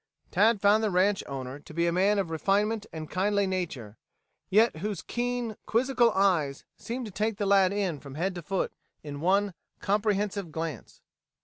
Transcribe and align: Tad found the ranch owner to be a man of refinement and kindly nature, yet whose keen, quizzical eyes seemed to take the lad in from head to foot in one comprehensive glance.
Tad 0.31 0.59
found 0.59 0.83
the 0.83 0.89
ranch 0.89 1.23
owner 1.27 1.59
to 1.59 1.73
be 1.75 1.85
a 1.85 1.91
man 1.91 2.17
of 2.17 2.31
refinement 2.31 2.87
and 2.91 3.07
kindly 3.07 3.45
nature, 3.45 3.99
yet 4.49 4.77
whose 4.77 5.03
keen, 5.03 5.57
quizzical 5.67 6.09
eyes 6.13 6.65
seemed 6.75 7.05
to 7.05 7.11
take 7.11 7.37
the 7.37 7.45
lad 7.45 7.71
in 7.71 7.99
from 7.99 8.15
head 8.15 8.33
to 8.33 8.41
foot 8.41 8.73
in 9.03 9.21
one 9.21 9.53
comprehensive 9.79 10.51
glance. 10.51 11.01